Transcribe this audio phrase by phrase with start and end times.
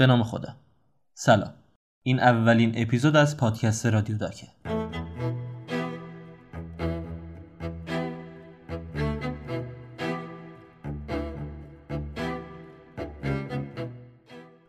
[0.00, 0.56] به نام خدا.
[1.14, 1.52] سلام.
[2.02, 4.46] این اولین اپیزود از پادکست رادیو داکه.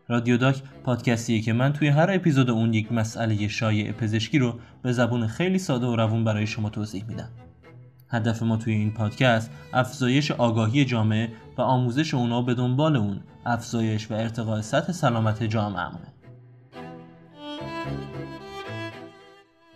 [0.08, 4.92] رادیو داک پادکستیه که من توی هر اپیزود اون یک مسئله شایع پزشکی رو به
[4.92, 7.28] زبون خیلی ساده و روون برای شما توضیح میدم.
[8.12, 14.10] هدف ما توی این پادکست افزایش آگاهی جامعه و آموزش اونا به دنبال اون افزایش
[14.10, 15.90] و ارتقاء سطح سلامت جامعه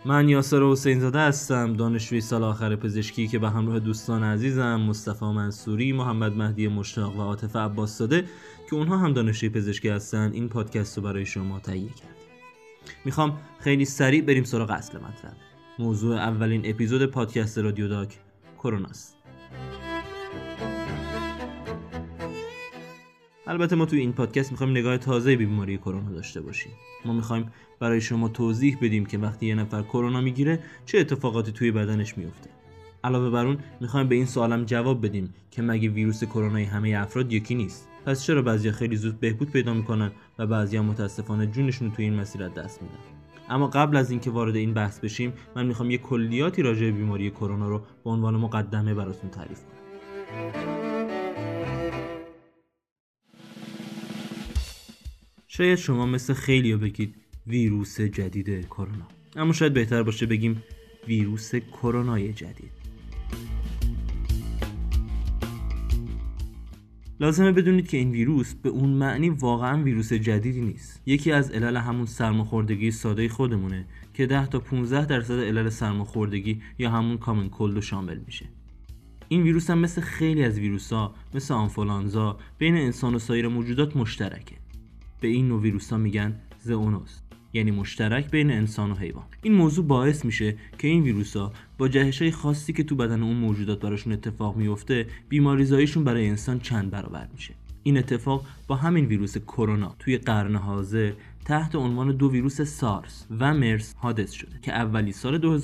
[0.04, 5.24] من یاسر حسین زاده هستم دانشجوی سال آخر پزشکی که به همراه دوستان عزیزم مصطفی
[5.24, 8.24] منصوری، محمد مهدی مشتاق و عاطف عباس زاده
[8.70, 12.16] که اونها هم دانشجوی پزشکی هستن این پادکست رو برای شما تهیه کردیم.
[13.05, 15.36] می‌خوام خیلی سریع بریم سراغ اصل مطلب.
[15.78, 18.18] موضوع اولین اپیزود پادکست رادیو داک
[18.66, 19.16] کروناست.
[23.47, 26.73] البته ما توی این پادکست می‌خوایم نگاه تازه به بیماری کرونا داشته باشیم.
[27.05, 31.70] ما می‌خوایم برای شما توضیح بدیم که وقتی یه نفر کرونا می‌گیره چه اتفاقاتی توی
[31.70, 32.50] بدنش میفته
[33.05, 37.33] علاوه بر اون می‌خوایم به این سوالم جواب بدیم که مگه ویروس کرونای همه افراد
[37.33, 42.05] یکی نیست؟ پس چرا بعضیا خیلی زود بهبود پیدا می‌کنن و بعضیا متاسفانه جونشون توی
[42.05, 43.16] این مسیر دست میدن؟
[43.48, 47.30] اما قبل از اینکه وارد این بحث بشیم من می‌خوام یه کلیاتی راجع به بیماری
[47.30, 49.77] کرونا رو به عنوان مقدمه براتون تعریف کنم.
[55.48, 57.14] شاید شما مثل خیلی بگید
[57.47, 59.08] ویروس جدید کرونا.
[59.36, 60.62] اما شاید بهتر باشه بگیم
[61.08, 62.86] ویروس کرونای جدید.
[67.20, 71.03] لازمه بدونید که این ویروس به اون معنی واقعا ویروس جدیدی نیست.
[71.06, 76.91] یکی از علل همون سرماخوردگی ساده خودمونه که 10 تا 15 درصد علل سرماخوردگی یا
[76.91, 78.47] همون کامن کلد شامل میشه.
[79.28, 83.97] این ویروس هم مثل خیلی از ویروس ها مثل آنفولانزا بین انسان و سایر موجودات
[83.97, 84.56] مشترکه.
[85.20, 87.20] به این نوع ویروس ها میگن زئونوس
[87.56, 89.24] یعنی مشترک بین انسان و حیوان.
[89.42, 93.22] این موضوع باعث میشه که این ویروس ها با جهش های خاصی که تو بدن
[93.22, 97.55] اون موجودات براشون اتفاق میفته بیماریزاییشون برای انسان چند برابر میشه.
[97.83, 101.12] این اتفاق با همین ویروس کرونا توی قرن حاضر
[101.45, 105.61] تحت عنوان دو ویروس سارس و مرس حادث شده که اولی سال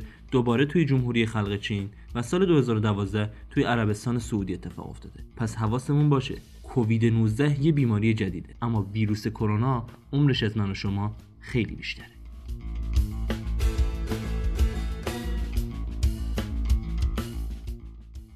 [0.00, 5.20] 2002-2003 دوباره توی جمهوری خلق چین و سال 2012 توی عربستان سعودی اتفاق افتاده.
[5.36, 6.34] پس حواسمون باشه.
[6.74, 12.06] کووید 19 یه بیماری جدیده اما ویروس کرونا عمرش از من و شما خیلی بیشتره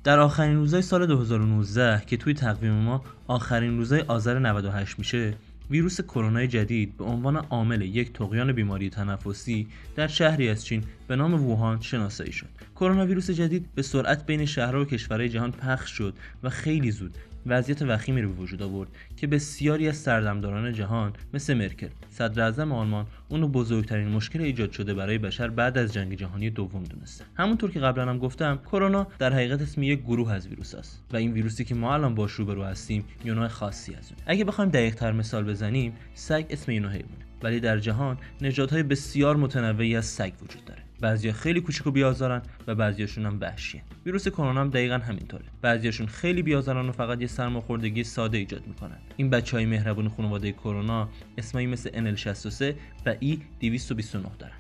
[0.04, 5.34] در آخرین روزهای سال 2019 که توی تقویم ما آخرین روزهای آذر 98 میشه
[5.70, 9.66] ویروس کرونا جدید به عنوان عامل یک تقیان بیماری تنفسی
[9.96, 12.48] در شهری از چین به نام ووهان شناسایی شد.
[12.76, 17.14] کرونا ویروس جدید به سرعت بین شهرها و کشورهای جهان پخش شد و خیلی زود
[17.46, 22.72] وضعیت وخیمی رو به وجود آورد که بسیاری از سردمداران جهان مثل مرکل صدر اعظم
[22.72, 27.24] آلمان اونو بزرگترین مشکل ایجاد شده برای بشر بعد از جنگ جهانی دوم دونسته.
[27.36, 31.16] همونطور که قبلا هم گفتم کرونا در حقیقت اسم یک گروه از ویروس است و
[31.16, 34.70] این ویروسی که ما الان باش روبرو هستیم یه نوع خاصی از اون اگه بخوایم
[34.70, 40.06] دقیق تر مثال بزنیم سگ اسم اینو حیوانه ولی در جهان نژادهای بسیار متنوعی از
[40.06, 40.64] سگ وجود
[41.00, 43.82] بعضیا خیلی کوچیک و بیازارن و بعضیاشون هم وحشیه.
[44.06, 45.44] ویروس کرونا هم دقیقا همینطوره.
[45.62, 48.98] بعضیاشون خیلی بیازارن و فقط یه سرماخوردگی ساده ایجاد می‌کنن.
[49.16, 52.74] این بچه های مهربون خانواده کرونا اسمایی مثل NL63
[53.06, 54.56] و E229 دارن.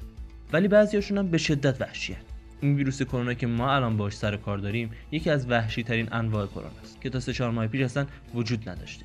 [0.52, 2.16] ولی بعضیاشون هم به شدت وحشیه.
[2.60, 6.46] این ویروس کرونا که ما الان باش سر کار داریم یکی از وحشی ترین انواع
[6.46, 9.04] کرونا است که تا سه چهار ماه پیش اصلا وجود نداشته.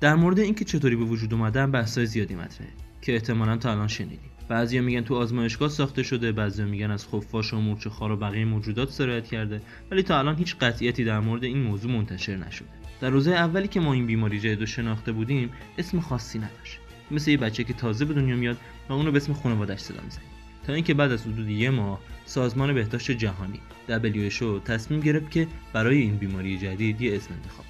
[0.00, 2.70] در مورد اینکه چطوری به وجود اومدن بحثای زیادی مطرحه
[3.02, 4.30] که احتمالا تا الان شنیدیم.
[4.48, 8.44] بعضیا میگن تو آزمایشگاه ساخته شده بعضیا میگن از خفاش و مورچه خار و بقیه
[8.44, 12.68] موجودات سرایت کرده ولی تا الان هیچ قطعیتی در مورد این موضوع منتشر نشده.
[13.00, 16.78] در روزهای اولی که ما این بیماری جدید شناخته بودیم اسم خاصی نداشت.
[17.10, 18.56] مثل یه بچه که تازه به دنیا میاد
[18.88, 20.28] و اونو به اسم خانواده‌اش صدا می‌زنیم
[20.66, 25.98] تا اینکه بعد از حدود یه ماه سازمان بهداشت جهانی WHO تصمیم گرفت که برای
[25.98, 27.66] این بیماری جدید یه اسم انتخاب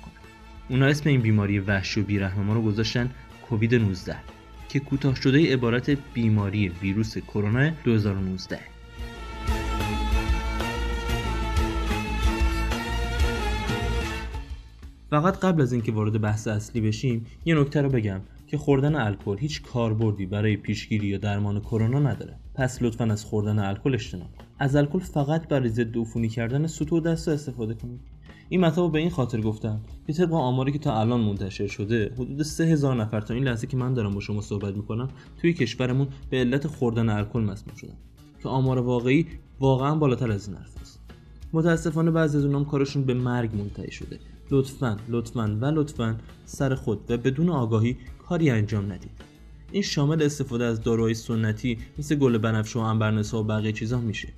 [0.70, 3.11] اونا اسم این بیماری وحشی و بیرحم ما رو گذاشتن
[3.49, 4.17] کووید 19
[4.69, 8.58] که کوتاه شده عبارت بیماری ویروس کرونا 2019
[15.11, 19.38] فقط قبل از اینکه وارد بحث اصلی بشیم یه نکته رو بگم که خوردن الکل
[19.38, 22.37] هیچ کاربردی برای پیشگیری یا درمان کرونا نداره.
[22.55, 24.28] پس لطفا از خوردن الکل اجتناب
[24.58, 28.00] از الکل فقط برای ضد عفونی کردن سوت دست استفاده کنید.
[28.52, 32.43] این مطلب به این خاطر گفتم که طبق آماری که تا الان منتشر شده حدود
[32.43, 35.08] 3000 نفر تا این لحظه که من دارم با شما صحبت می‌کنم
[35.41, 37.97] توی کشورمون به علت خوردن الکل مسموم شدن.
[38.43, 39.26] که آمار واقعی
[39.61, 41.00] واقعا بالاتر از این حرف است.
[41.52, 44.19] متاسفانه بعضی از اونام کارشون به مرگ منتهی شده.
[44.50, 47.96] لطفا لطفا و لطفا سر خود و بدون آگاهی
[48.29, 49.11] کاری انجام ندید.
[49.73, 54.29] این شامل استفاده از داروهای سنتی مثل گل بنفشه و انبرنسا و بقیه چیزا میشه.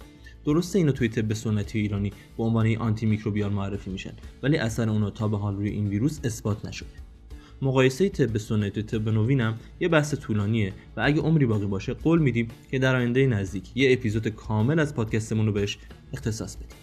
[0.44, 4.12] درسته اینو توی طب سنتی ایرانی به عنوان آنتی میکروبیال معرفی میشن
[4.42, 6.88] ولی اثر اونو تا به حال روی این ویروس اثبات نشده.
[7.62, 12.18] مقایسه طب سنتی و طب نوینم یه بحث طولانیه و اگه عمری باقی باشه قول
[12.18, 15.78] میدیم که در آینده نزدیک یه اپیزود کامل از پادکستمون رو بهش
[16.12, 16.76] اختصاص بدیم.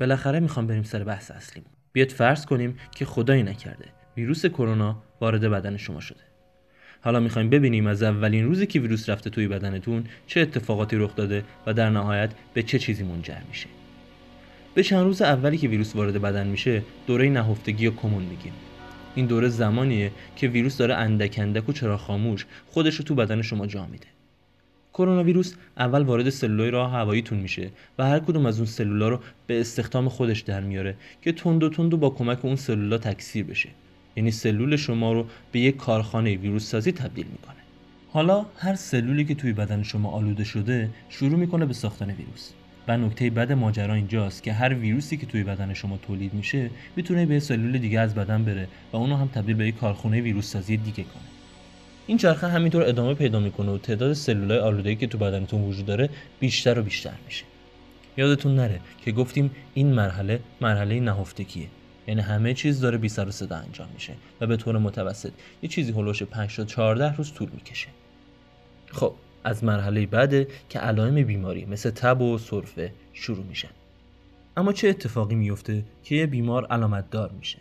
[0.00, 1.64] بالاخره می‌خوام بریم سر بحث اصلیم.
[1.92, 3.84] بیاد فرض کنیم که خدایی نکرده.
[4.16, 6.20] ویروس کرونا وارد بدن شما شده.
[7.00, 11.44] حالا می‌خوایم ببینیم از اولین روزی که ویروس رفته توی بدنتون چه اتفاقاتی رخ داده
[11.66, 13.66] و در نهایت به چه چیزی منجر میشه.
[14.74, 18.52] به چند روز اولی که ویروس وارد بدن میشه دوره نهفتگی یا کمون میگیم.
[19.14, 23.42] این دوره زمانیه که ویروس داره اندک اندک و چرا خاموش خودش رو تو بدن
[23.42, 24.06] شما جا میده.
[24.94, 29.20] کرونا ویروس اول وارد سلولای راه هواییتون میشه و هر کدوم از اون سلولا رو
[29.46, 33.44] به استخدام خودش در میاره که تند و تند و با کمک اون سلولا تکثیر
[33.44, 33.68] بشه.
[34.16, 37.56] یعنی سلول شما رو به یک کارخانه ویروس سازی تبدیل می‌کنه.
[38.12, 42.50] حالا هر سلولی که توی بدن شما آلوده شده شروع می‌کنه به ساختن ویروس.
[42.88, 47.26] و نکته بد ماجرا اینجاست که هر ویروسی که توی بدن شما تولید میشه می‌تونه
[47.26, 50.76] به سلول دیگه از بدن بره و اونو هم تبدیل به یک کارخونه ویروس سازی
[50.76, 51.37] دیگه کنه.
[52.08, 56.10] این چرخه همینطور ادامه پیدا می‌کنه و تعداد سلولای آلوده‌ای که تو بدنتون وجود داره
[56.40, 57.44] بیشتر و بیشتر میشه.
[58.16, 61.66] یادتون نره که گفتیم این مرحله مرحله نهفتگیه.
[62.06, 65.32] یعنی همه چیز داره بی سر و صدا انجام میشه و به طور متوسط
[65.62, 67.88] یه چیزی هلوش 5 تا 14 روز طول می‌کشه.
[68.86, 69.14] خب
[69.44, 73.70] از مرحله بعده که علائم بیماری مثل تب و سرفه شروع میشن.
[74.56, 77.58] اما چه اتفاقی میفته که یه بیمار علامت دار میشه؟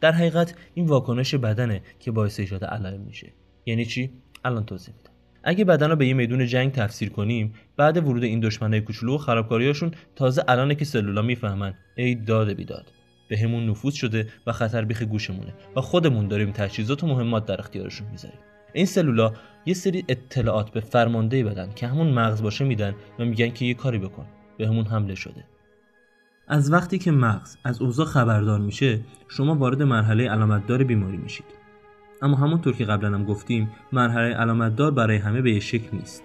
[0.00, 3.32] در حقیقت این واکنش بدنه که باعث ایجاد علائم میشه.
[3.66, 4.10] یعنی چی؟
[4.44, 5.10] الان توضیح میدم.
[5.44, 9.18] اگه بدن رو به یه میدون جنگ تفسیر کنیم بعد ورود این دشمنای کوچولو و
[9.18, 11.74] خرابکاریاشون تازه الانه که سلولا می‌فهمن.
[11.96, 12.92] ای داد بیداد.
[13.28, 17.60] به همون نفوذ شده و خطر بیخ گوشمونه و خودمون داریم تجهیزات و مهمات در
[17.60, 18.38] اختیارشون می‌ذاریم.
[18.72, 19.32] این سلولا
[19.66, 23.74] یه سری اطلاعات به فرمانده بدن که همون مغز باشه میدن و میگن که یه
[23.74, 24.26] کاری بکن.
[24.58, 25.44] به همون حمله شده.
[26.48, 31.61] از وقتی که مغز از اوضاع خبردار میشه شما وارد مرحله علامتدار بیماری میشید.
[32.22, 36.22] اما همونطور که قبلا هم گفتیم مرحله علامتدار برای همه به یه شکل نیست.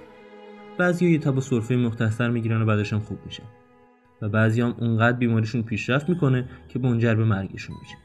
[0.77, 3.43] بعضی یه تب و سرفه مختصر می‌گیرن و بعدش هم خوب میشن
[4.21, 7.95] و بعضی هم اونقدر بیماریشون پیشرفت می‌کنه که منجر به مرگشون میشه.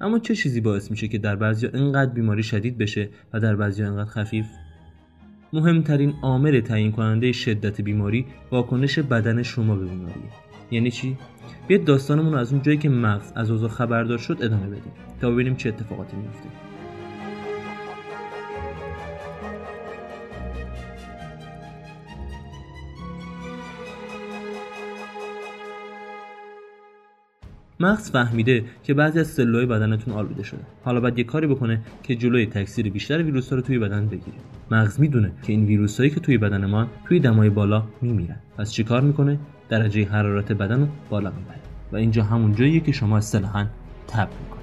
[0.00, 3.82] اما چه چیزی باعث میشه که در بعضی اینقدر بیماری شدید بشه و در بعضی
[3.82, 4.46] اینقدر خفیف؟
[5.52, 10.20] مهمترین عامل تعیین کننده شدت بیماری واکنش بدن شما به بیماری.
[10.70, 11.18] یعنی چی؟
[11.68, 15.30] بیاید داستانمون رو از اون جایی که مغز از اوضاع خبردار شد ادامه بدیم تا
[15.30, 16.69] ببینیم چه اتفاقاتی میفته
[27.82, 30.60] مغز فهمیده که بعضی از سلولهای بدنتون آلوده شده.
[30.84, 34.36] حالا باید یه کاری بکنه که جلوی تکثیر بیشتر ویروس ها رو توی بدن بگیره.
[34.70, 38.36] مغز می‌دونه که این ویروس هایی که توی بدن ما توی دمای بالا میمیرن.
[38.58, 39.38] پس چیکار می‌کنه؟
[39.68, 41.60] درجه حرارت بدن رو بالا می‌بره.
[41.92, 43.66] و اینجا همون جاییه که شما اصطلاحا
[44.08, 44.60] تب می‌کنه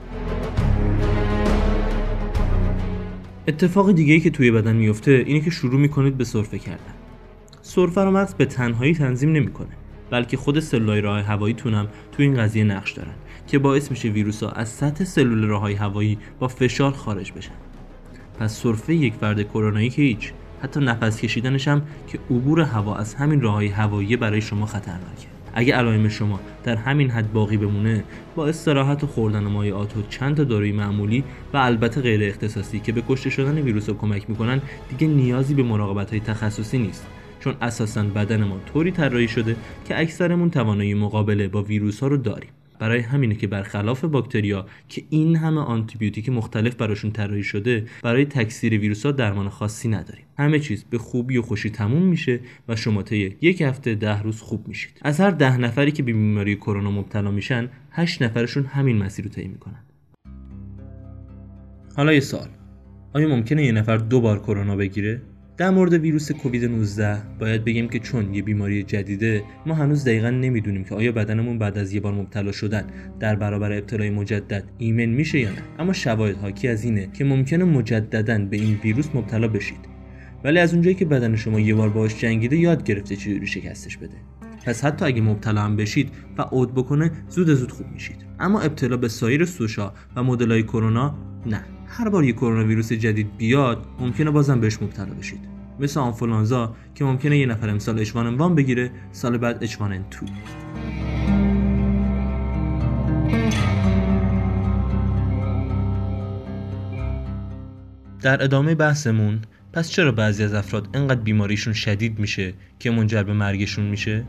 [3.47, 6.93] اتفاق دیگه ای که توی بدن میفته اینه که شروع می‌کنید به سرفه کردن.
[7.61, 9.69] سرفه رو مغز به تنهایی تنظیم نمی‌کنه.
[10.09, 13.13] بلکه خود سلولای راه هواییتون هم تو این قضیه نقش دارن
[13.47, 17.51] که باعث میشه ویروس ها از سطح سلول راه هوایی با فشار خارج بشن.
[18.39, 20.31] پس سرفه یک فرد کرونایی که هیچ
[20.63, 25.27] حتی نفس کشیدنش هم که عبور هوا از همین راه هوایی برای شما خطرناکه.
[25.53, 28.03] اگه علائم شما در همین حد باقی بمونه
[28.35, 31.23] با استراحت و خوردن مایعات و چند تا داروی معمولی
[31.53, 36.09] و البته غیر اختصاصی که به کشته شدن ویروس کمک می‌کنن دیگه نیازی به مراقبت
[36.09, 37.05] های تخصصی نیست.
[37.47, 42.17] چون اساسا بدن ما طوری طراحی شده که اکثرمون توانایی مقابله با ویروس ها رو
[42.17, 42.49] داریم.
[42.79, 48.79] برای همینه که برخلاف باکتریا که این همه آنتیبیوتیک مختلف براشون طراحی شده برای تکثیر
[48.79, 50.25] ویروس ها درمان خاصی نداریم.
[50.37, 54.41] همه چیز به خوبی و خوشی تموم میشه و شما طی یک هفته ده روز
[54.41, 54.99] خوب میشید.
[55.01, 59.31] از هر ده نفری که به بیماری کرونا مبتلا میشن هشت نفرشون همین مسیر رو
[59.31, 59.83] طی می‌کنن.
[61.95, 62.47] حالا یه سال
[63.13, 65.21] آیا ممکنه یه نفر دو بار کرونا بگیره؟
[65.57, 70.29] در مورد ویروس کووید 19 باید بگیم که چون یه بیماری جدیده ما هنوز دقیقا
[70.29, 72.83] نمی‌دونیم که آیا بدنمون بعد از یه بار مبتلا شدن
[73.19, 75.61] در برابر ابتلای مجدد ایمن میشه یا نه.
[75.79, 79.79] اما شواهد حاکی از اینه که ممکنه مجددا به این ویروس مبتلا بشید.
[80.43, 84.15] ولی از اونجایی که بدن شما یه بار باهاش جنگیده یاد گرفته چجوری شکستش بده.
[84.65, 88.17] پس حتی اگه مبتلا هم بشید و عود بکنه زود زود خوب میشید.
[88.39, 91.76] اما ابتلا به سایر سوشا و مدلای کرونا نه.
[91.87, 95.39] هر بار یک کرونا ویروس جدید بیاد ممکنه بازم بهش مبتلا بشید
[95.79, 100.25] مثل آنفولانزا که ممکنه یه نفر امسال اچوان وان بگیره سال بعد اچوان تو
[108.21, 109.39] در ادامه بحثمون
[109.73, 114.25] پس چرا بعضی از افراد انقدر بیماریشون شدید میشه که منجر به مرگشون میشه؟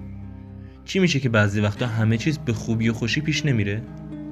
[0.85, 3.83] چی میشه که بعضی وقتا همه چیز به خوبی و خوشی پیش نمیره؟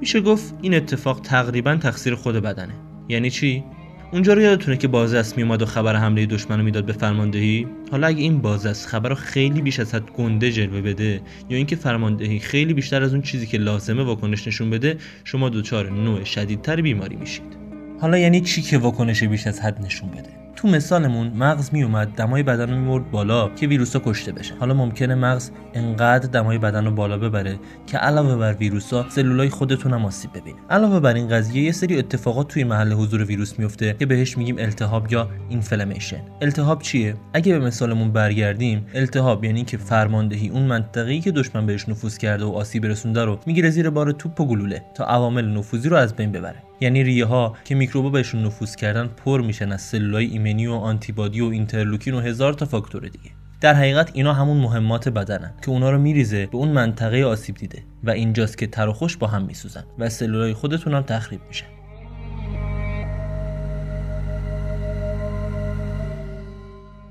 [0.00, 2.74] میشه گفت این اتفاق تقریبا تقصیر خود بدنه
[3.08, 3.64] یعنی چی؟
[4.12, 8.22] اونجا رو یادتونه که بازرس میومد و خبر حمله دشمن می‌داد به فرماندهی؟ حالا اگه
[8.22, 11.20] این بازرس خبر رو خیلی بیش از حد گنده جلوه بده
[11.50, 15.90] یا اینکه فرماندهی خیلی بیشتر از اون چیزی که لازمه واکنش نشون بده شما دچار
[15.90, 17.56] نوع شدیدتر بیماری میشید.
[18.00, 22.08] حالا یعنی چی که واکنش بیش از حد نشون بده؟ تو مثالمون مغز می اومد
[22.08, 24.54] دمای بدن رو میورد بالا که ویروسا کشته بشه.
[24.60, 29.92] حالا ممکنه مغز انقدر دمای بدن رو بالا ببره که علاوه بر ویروسا سلولای خودتون
[29.92, 30.56] هم آسیب ببینه.
[30.70, 34.56] علاوه بر این قضیه یه سری اتفاقات توی محل حضور ویروس میفته که بهش میگیم
[34.58, 41.20] التهاب یا inflammation التهاب چیه؟ اگه به مثالمون برگردیم التهاب یعنی که فرماندهی اون منطقه‌ای
[41.20, 44.82] که دشمن بهش نفوذ کرده و آسیب رسونده رو می‌گیره زیر بار توپ و گلوله
[44.94, 46.62] تا عوامل نفوذی رو از بین ببره.
[46.80, 51.40] یعنی ریه ها که میکروبا بهشون نفوذ کردن پر میشن از سلولای ایمنی و آنتیبادی
[51.40, 53.30] و اینترلوکین و هزار تا فاکتور دیگه.
[53.60, 57.82] در حقیقت اینا همون مهمات بدنن که اونا رو میریزه به اون منطقه آسیب دیده
[58.04, 61.66] و اینجاست که تر و خوش با هم میسوزن و سلولای خودتون هم تخریب میشن.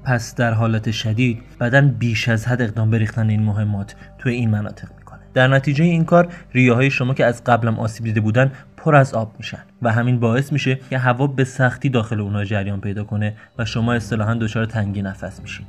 [0.03, 4.87] پس در حالت شدید بدن بیش از حد اقدام بریختن این مهمات توی این مناطق
[4.97, 5.19] می‌کنه.
[5.33, 8.51] در نتیجه این کار ریه های شما که از قبلم آسیب دیده بودن
[8.85, 12.81] پر از آب میشن و همین باعث میشه که هوا به سختی داخل اونها جریان
[12.81, 15.65] پیدا کنه و شما اصطلاحا دچار تنگی نفس میشین.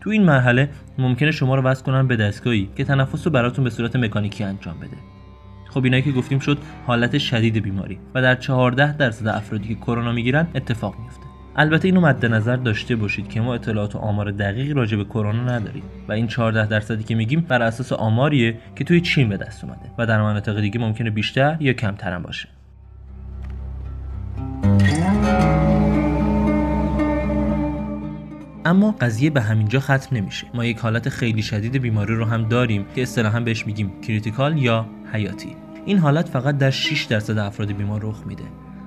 [0.00, 0.68] تو این مرحله
[0.98, 4.78] ممکنه شما رو وصل کنن به دستگاهی که تنفس رو براتون به صورت مکانیکی انجام
[4.78, 4.96] بده.
[5.70, 10.12] خب اینایی که گفتیم شد حالت شدید بیماری و در 14 درصد افرادی که کرونا
[10.12, 11.19] می‌گیرن اتفاق میفته
[11.56, 15.42] البته اینو مد نظر داشته باشید که ما اطلاعات و آمار دقیقی راجع به کرونا
[15.42, 19.64] نداریم و این 14 درصدی که میگیم بر اساس آماریه که توی چین به دست
[19.64, 22.48] اومده و در مناطق دیگه ممکنه بیشتر یا کمتر هم باشه.
[28.64, 30.46] اما قضیه به همینجا ختم نمیشه.
[30.54, 34.86] ما یک حالت خیلی شدید بیماری رو هم داریم که اصطلاحا بهش میگیم critical یا
[35.12, 35.56] حیاتی.
[35.86, 38.44] این حالت فقط در 6 درصد افراد بیمار رخ میده.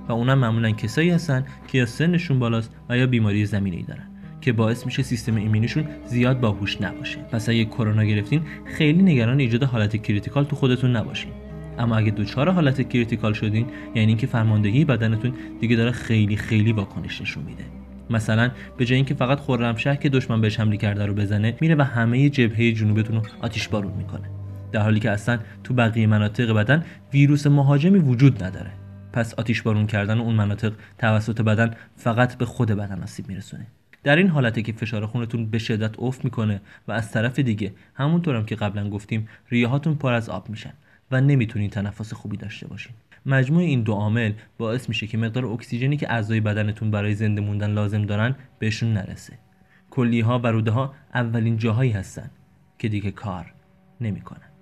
[0.10, 4.08] و اونم معمولا کسایی هستن که یا سنشون بالاست و یا بیماری زمینه ای دارن
[4.42, 7.18] که باعث میشه سیستم ایمنیشون زیاد باهوش نباشه.
[7.32, 11.32] پس اگه کرونا گرفتین خیلی نگران ایجاد حالت critical تو خودتون نباشین.
[11.80, 17.22] اما اگه دچار حالت critical شدین یعنی اینکه فرماندهی بدنتون دیگه داره خیلی خیلی واکنش
[17.22, 17.64] نشون میده.
[18.10, 21.82] مثلا به جای اینکه فقط خرمشهر که دشمن بهش حمله کرده رو بزنه میره و
[21.82, 24.30] همه جبهه جنوبتون رو آتیش بارون می‌کنه.
[24.72, 26.84] در حالی که اصلا تو بقیه مناطق بدن
[27.14, 28.72] ویروس مهاجمی وجود نداره.
[29.14, 33.68] پس آتیش بارون کردن اون مناطق توسط بدن فقط به خود بدن آسیب میرسونه.
[34.04, 38.40] در این حالته که فشار خونتون به شدت افت می‌کنه و از طرف دیگه همونطورم
[38.40, 40.74] هم که قبلا گفتیم ریهاتون پر از آب میشن
[41.12, 42.94] و نمی‌تونین تنفس خوبی داشته باشین.
[43.26, 47.72] مجموع این دو عامل باعث میشه که مقدار اکسیژنی که اعضای بدنتون برای زنده موندن
[47.72, 49.34] لازم دارن بهشون نرسه.
[49.90, 52.30] کلی ها و روده ها اولین جاهایی هستن
[52.80, 53.54] که دیگه کار
[54.02, 54.53] نمی‌کنن.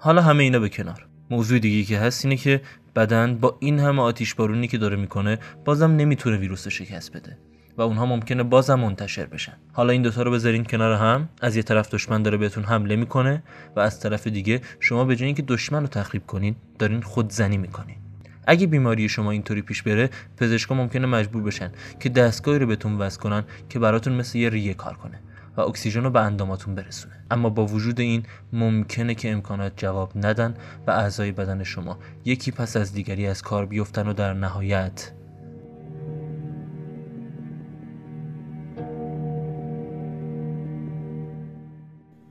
[0.00, 1.06] حالا همه اینا به کنار.
[1.30, 2.60] موضوع دیگه که هست اینه که
[2.96, 7.38] بدن با این همه آتیش بارونی که داره می‌کنه بازم نمی‌تونه ویروس رو شکست بده
[7.76, 9.52] و اونها ممکنه بازم منتشر بشن.
[9.72, 11.28] حالا این دوتا رو بذارین کنار هم.
[11.40, 13.42] از یه طرف دشمن داره بهتون حمله می‌کنه
[13.76, 17.96] و از طرف دیگه شما به جای اینکه دشمن رو تخریب کنین دارین خودزنی می‌کنین.
[18.46, 23.20] اگه بیماری شما اینطوری پیش بره پزشکا ممکنه مجبور بشن که دستگاهی رو بهتون وصل
[23.20, 25.20] کنن که براتون مثل یه ریه کار کنه.
[25.58, 27.14] و اکسیژن رو به انداماتون برسونه.
[27.30, 28.22] اما با وجود این
[28.52, 30.54] ممکنه که امکانات جواب ندن
[30.86, 35.12] و اعضای بدن شما یکی پس از دیگری از کار بیفتن و در نهایت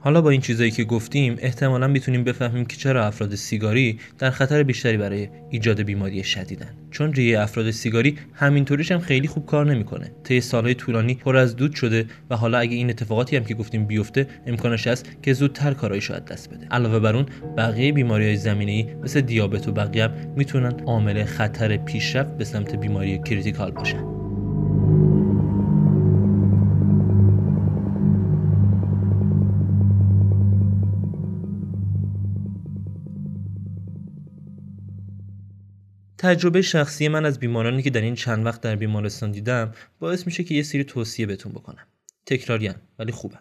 [0.08, 4.64] حالا با این چیزایی که گفتیم احتمالا می‌تونیم بفهمیم که چرا افراد سیگاری در خطر
[4.64, 6.70] بیشتری برای ایجاد بیماری شدیدن.
[6.92, 10.12] چون ریه افراد سیگاری همینطوریش هم خیلی خوب کار نمی‌کنه.
[10.24, 13.86] طی سالهای طولانی پر از دود شده و حالا اگه این اتفاقاتی هم که گفتیم
[13.86, 16.68] بیفته امکانش هست که زودتر کارایی شاید دست بده.
[16.72, 17.26] علاوه بر اون
[17.58, 22.46] بقیه بیماری های زمینه ای مثل دیابت و بقیه هم می‌تونن عامل خطر پیشرفت به
[22.46, 24.17] سمت بیماری کریتیکال باشن.
[36.28, 40.44] تجربه شخصی من از بیمارانی که در این چند وقت در بیمارستان دیدم باعث میشه
[40.44, 41.88] که یه سری توصیه بهتون بکنم.
[42.26, 43.38] تکراریان ولی خوبه.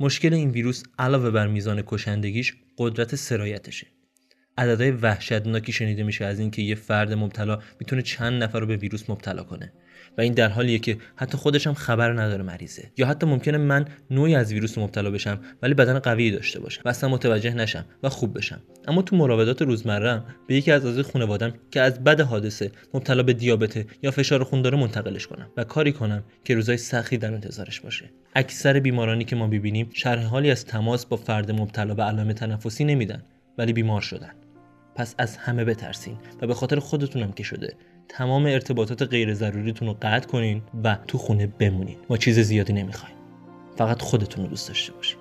[0.00, 3.86] مشکل این ویروس علاوه بر میزان کشندگیش قدرت سرایتشه.
[4.58, 9.10] عددهای وحشتناکی شنیده میشه از اینکه یه فرد مبتلا می‌تونه چند نفر رو به ویروس
[9.10, 9.72] مبتلا کنه.
[10.18, 12.90] و این در حالیه که حتی خودش هم خبر نداره مریضه.
[12.96, 16.82] یا حتی ممکنه من نوعی از ویروس مبتلا بشم ولی بدن قوی داشته باشم.
[16.84, 18.60] و اصلا متوجه نشم و خوب بشم.
[18.88, 23.32] اما تو مراودات روزمرم به یکی از اعضای خانوادم که از بد حادثه مبتلا به
[23.32, 27.80] دیابت یا فشار خون داره منتقلش کنم و کاری کنم که روزای سختی در انتظارش
[27.80, 28.10] باشه.
[28.34, 32.84] اکثر بیمارانی که ما ببینیم شرح حالی از تماس با فرد مبتلا به علائم تنفسی
[32.84, 33.22] نمیدن
[33.58, 34.32] ولی بیمار شدن.
[34.94, 37.74] پس از همه بترسین و به خاطر خودتونم که شده
[38.08, 41.96] تمام ارتباطات غیر ضروریتون رو قطع کنین و تو خونه بمونین.
[42.10, 43.14] ما چیز زیادی نمی‌خوایم.
[43.76, 45.18] فقط خودتون رو دوست داشته باشین.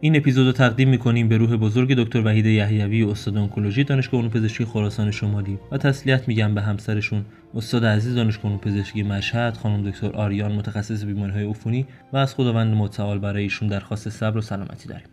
[0.00, 4.30] این اپیزود رو تقدیم می‌کنیم به روح بزرگ دکتر وحید یحیوی استاد انکولوژی دانشگاه علوم
[4.30, 7.24] پزشکی خراسان شمالی و تسلیت میگم به همسرشون
[7.54, 12.74] استاد عزیز دانشگاه علوم پزشکی مشهد خانم دکتر آریان متخصص بیماریهای عفونی و از خداوند
[12.74, 15.06] متعال برای ایشون درخواست صبر و سلامتی داریم.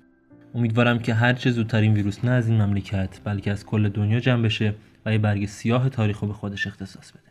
[0.55, 4.19] امیدوارم که هر چه زودتر این ویروس نه از این مملکت بلکه از کل دنیا
[4.19, 7.21] جمع بشه و یه برگ سیاه تاریخ رو به خودش اختصاص بده.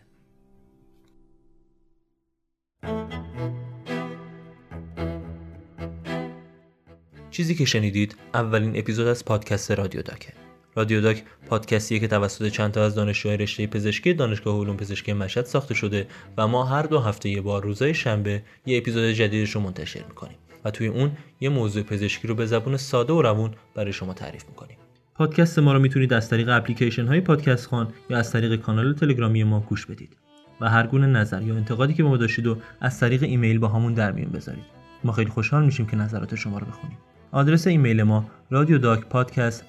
[7.30, 10.32] چیزی که شنیدید اولین اپیزود از پادکست رادیو داکه.
[10.76, 15.44] رادیو داک پادکستیه که توسط چند تا از دانشجوهای رشته پزشکی دانشگاه علوم پزشکی مشهد
[15.44, 19.60] ساخته شده و ما هر دو هفته یه بار روزای شنبه یه اپیزود جدیدش رو
[19.60, 20.36] منتشر می‌کنیم.
[20.64, 24.44] و توی اون یه موضوع پزشکی رو به زبون ساده و روون برای شما تعریف
[24.48, 24.76] می‌کنیم.
[25.14, 29.44] پادکست ما رو می‌تونید از طریق اپلیکیشن های پادکست خان یا از طریق کانال تلگرامی
[29.44, 30.16] ما گوش بدید
[30.60, 33.68] و هر گونه نظر یا انتقادی که به ما داشتید و از طریق ایمیل با
[33.68, 34.64] همون در میون بذارید.
[35.04, 36.98] ما خیلی خوشحال میشیم که نظرات شما رو بخونیم.
[37.32, 39.64] آدرس ایمیل ما رادیو داک پادکست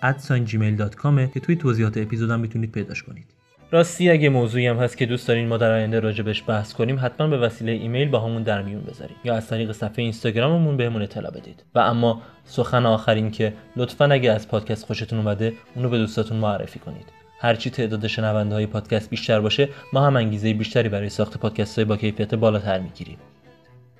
[1.33, 3.34] که توی توضیحات اپیزودم می‌تونید پیداش کنید.
[3.71, 7.27] راستی اگه موضوعی هم هست که دوست دارین ما در آینده راجبش بحث کنیم حتما
[7.27, 11.63] به وسیله ایمیل باهامون در میون بذارید یا از طریق صفحه اینستاگراممون بهمون اطلاع بدید.
[11.75, 16.37] و اما سخن آخر این که لطفا اگه از پادکست خوشتون اومده اونو به دوستاتون
[16.37, 17.05] معرفی کنید.
[17.39, 21.85] هرچی تعداد شنونده های پادکست بیشتر باشه ما هم انگیزه بیشتری برای ساخت پادکست های
[21.85, 23.17] با کیفیت بالاتر می‌گیریم.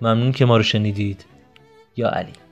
[0.01, 1.25] ممنون که ما رو شنیدید.
[1.97, 2.44] یا علی.